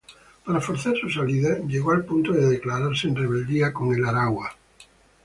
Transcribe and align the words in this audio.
Para 0.43 0.59
forzar 0.59 0.95
su 0.97 1.11
salida, 1.11 1.59
llegó 1.67 1.91
al 1.91 2.03
punto 2.05 2.31
de 2.33 2.49
declararse 2.49 3.07
en 3.07 3.15
rebeldía 3.15 3.71
con 3.71 3.93
el 3.95 4.03
Aragua. 4.03 4.51